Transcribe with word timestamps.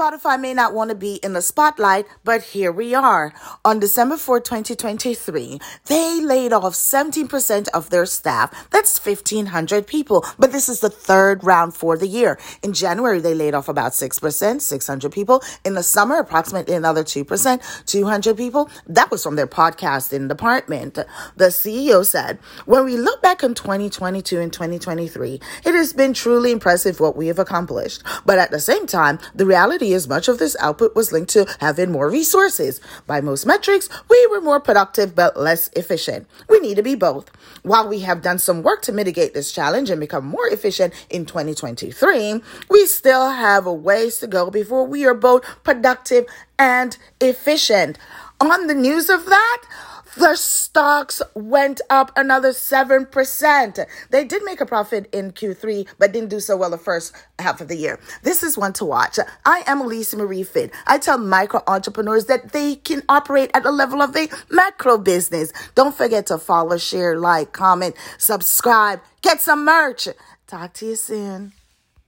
Spotify 0.00 0.40
may 0.40 0.54
not 0.54 0.72
want 0.72 0.88
to 0.88 0.96
be 0.96 1.16
in 1.16 1.34
the 1.34 1.42
spotlight, 1.42 2.06
but 2.24 2.42
here 2.42 2.72
we 2.72 2.94
are. 2.94 3.34
On 3.66 3.78
December 3.78 4.16
4, 4.16 4.40
2023, 4.40 5.60
they 5.86 6.20
laid 6.22 6.54
off 6.54 6.72
17% 6.72 7.68
of 7.74 7.90
their 7.90 8.06
staff. 8.06 8.70
That's 8.70 8.98
1,500 8.98 9.86
people. 9.86 10.24
But 10.38 10.52
this 10.52 10.70
is 10.70 10.80
the 10.80 10.88
third 10.88 11.44
round 11.44 11.74
for 11.74 11.98
the 11.98 12.06
year. 12.06 12.38
In 12.62 12.72
January, 12.72 13.20
they 13.20 13.34
laid 13.34 13.52
off 13.52 13.68
about 13.68 13.92
6%, 13.92 14.60
600 14.62 15.12
people. 15.12 15.42
In 15.66 15.74
the 15.74 15.82
summer, 15.82 16.16
approximately 16.16 16.74
another 16.74 17.04
2%, 17.04 17.84
200 17.84 18.36
people. 18.38 18.70
That 18.86 19.10
was 19.10 19.22
from 19.22 19.36
their 19.36 19.46
podcasting 19.46 20.28
department. 20.28 20.94
The 20.94 21.48
CEO 21.48 22.06
said, 22.06 22.38
when 22.64 22.86
we 22.86 22.96
look 22.96 23.20
back 23.20 23.44
on 23.44 23.52
2022 23.52 24.40
and 24.40 24.50
2023, 24.50 25.40
it 25.66 25.74
has 25.74 25.92
been 25.92 26.14
truly 26.14 26.52
impressive 26.52 27.00
what 27.00 27.16
we 27.16 27.26
have 27.26 27.38
accomplished. 27.38 28.02
But 28.24 28.38
at 28.38 28.50
the 28.50 28.60
same 28.60 28.86
time, 28.86 29.18
the 29.34 29.44
reality 29.44 29.89
as 29.94 30.08
much 30.08 30.28
of 30.28 30.38
this 30.38 30.56
output 30.60 30.94
was 30.94 31.12
linked 31.12 31.30
to 31.32 31.46
having 31.60 31.92
more 31.92 32.10
resources. 32.10 32.80
By 33.06 33.20
most 33.20 33.46
metrics, 33.46 33.88
we 34.08 34.26
were 34.28 34.40
more 34.40 34.60
productive 34.60 35.14
but 35.14 35.36
less 35.36 35.68
efficient. 35.74 36.26
We 36.48 36.60
need 36.60 36.76
to 36.76 36.82
be 36.82 36.94
both. 36.94 37.30
While 37.62 37.88
we 37.88 38.00
have 38.00 38.22
done 38.22 38.38
some 38.38 38.62
work 38.62 38.82
to 38.82 38.92
mitigate 38.92 39.34
this 39.34 39.52
challenge 39.52 39.90
and 39.90 40.00
become 40.00 40.24
more 40.24 40.48
efficient 40.48 40.94
in 41.10 41.26
2023, 41.26 42.42
we 42.68 42.86
still 42.86 43.30
have 43.30 43.66
a 43.66 43.72
ways 43.72 44.18
to 44.18 44.26
go 44.26 44.50
before 44.50 44.86
we 44.86 45.04
are 45.04 45.14
both 45.14 45.44
productive 45.62 46.26
and 46.58 46.96
efficient. 47.20 47.98
On 48.40 48.66
the 48.66 48.74
news 48.74 49.10
of 49.10 49.26
that, 49.26 49.62
the 50.16 50.36
stocks 50.36 51.22
went 51.34 51.80
up 51.90 52.12
another 52.16 52.50
7%. 52.50 53.86
They 54.10 54.24
did 54.24 54.42
make 54.44 54.60
a 54.60 54.66
profit 54.66 55.08
in 55.12 55.32
Q3, 55.32 55.88
but 55.98 56.12
didn't 56.12 56.30
do 56.30 56.40
so 56.40 56.56
well 56.56 56.70
the 56.70 56.78
first 56.78 57.14
half 57.38 57.60
of 57.60 57.68
the 57.68 57.76
year. 57.76 57.98
This 58.22 58.42
is 58.42 58.58
one 58.58 58.72
to 58.74 58.84
watch. 58.84 59.18
I 59.44 59.62
am 59.66 59.80
Alicia 59.80 60.16
Marie 60.16 60.44
Phidd. 60.44 60.72
I 60.86 60.98
tell 60.98 61.18
micro 61.18 61.62
entrepreneurs 61.66 62.26
that 62.26 62.52
they 62.52 62.76
can 62.76 63.02
operate 63.08 63.50
at 63.54 63.62
the 63.62 63.72
level 63.72 64.02
of 64.02 64.16
a 64.16 64.28
macro 64.50 64.98
business. 64.98 65.52
Don't 65.74 65.94
forget 65.94 66.26
to 66.26 66.38
follow, 66.38 66.78
share, 66.78 67.18
like, 67.18 67.52
comment, 67.52 67.96
subscribe, 68.18 69.00
get 69.22 69.40
some 69.40 69.64
merch. 69.64 70.08
Talk 70.46 70.72
to 70.74 70.86
you 70.86 70.96
soon. 70.96 71.52